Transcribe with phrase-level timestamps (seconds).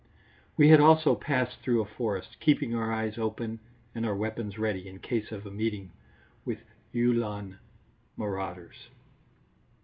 [0.57, 3.59] We had also passed through a forest, keeping our eyes open
[3.93, 5.91] and our weapons ready in case of a meeting
[6.43, 6.57] with
[6.91, 7.59] Uhlan
[8.17, 8.87] marauders.